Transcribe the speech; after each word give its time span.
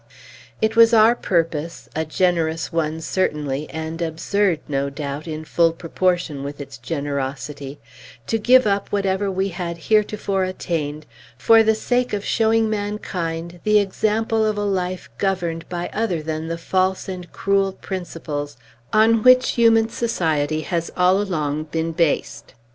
It 0.63 0.75
was 0.75 0.95
our 0.95 1.13
purpose 1.13 1.87
a 1.95 2.05
generous 2.05 2.73
one, 2.73 3.01
certainly, 3.01 3.69
and 3.69 4.01
absurd, 4.01 4.61
no 4.67 4.89
doubt, 4.89 5.27
in 5.27 5.45
full 5.45 5.73
proportion 5.73 6.43
with 6.43 6.59
its 6.59 6.79
generosity 6.79 7.79
to 8.25 8.39
give 8.39 8.65
up 8.65 8.91
whatever 8.91 9.29
we 9.29 9.49
had 9.49 9.77
heretofore 9.77 10.43
attained, 10.43 11.05
for 11.37 11.61
the 11.61 11.75
sake 11.75 12.13
of 12.13 12.25
showing 12.25 12.67
mankind 12.67 13.59
the 13.63 13.77
example 13.77 14.43
of 14.43 14.57
a 14.57 14.63
life 14.63 15.07
governed 15.19 15.69
by 15.69 15.87
other 15.93 16.23
than 16.23 16.47
the 16.47 16.57
false 16.57 17.07
and 17.07 17.31
cruel 17.31 17.71
principles 17.71 18.57
on 18.91 19.21
which 19.21 19.49
human 19.49 19.87
society 19.87 20.61
has 20.61 20.89
all 20.97 21.21
along 21.21 21.65
been 21.65 21.91
based. 21.91 22.55